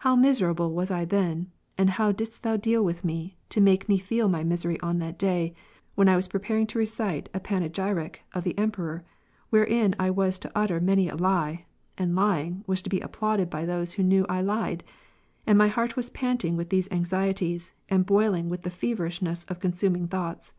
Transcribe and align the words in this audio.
How 0.00 0.14
miserable 0.14 0.74
was 0.74 0.90
I 0.90 1.06
then, 1.06 1.50
and 1.78 1.88
how 1.88 2.12
didst 2.12 2.42
Thou 2.42 2.58
deal 2.58 2.84
with 2.84 3.02
me, 3.02 3.38
to 3.48 3.62
make 3.62 3.88
me 3.88 3.96
feel 3.96 4.28
my 4.28 4.44
misery 4.44 4.78
on 4.80 4.98
that 4.98 5.18
day, 5.18 5.54
when 5.94 6.06
I 6.06 6.16
was 6.16 6.28
preparing 6.28 6.66
to 6.66 6.78
recite 6.78 7.30
a 7.32 7.40
panegyric 7.40 8.22
of 8.34 8.44
the 8.44 8.58
Emperor', 8.58 9.04
wherein 9.48 9.94
I 9.98 10.10
was 10.10 10.38
to 10.40 10.52
utter 10.54 10.80
many 10.82 11.08
a 11.08 11.16
lie, 11.16 11.64
and 11.96 12.14
lying, 12.14 12.62
was 12.66 12.82
to 12.82 12.90
be 12.90 13.00
applauded 13.00 13.48
by 13.48 13.64
those 13.64 13.92
who 13.92 14.02
knew 14.02 14.26
I 14.28 14.42
lied, 14.42 14.84
and 15.46 15.56
my 15.56 15.68
heart 15.68 15.96
was 15.96 16.10
panting 16.10 16.58
with 16.58 16.68
these 16.68 16.88
anxieties, 16.92 17.72
and 17.88 18.04
boiling 18.04 18.50
with 18.50 18.64
the 18.64 18.68
feverishness 18.68 19.44
of 19.44 19.60
consuming 19.60 20.08
thoughts. 20.08 20.52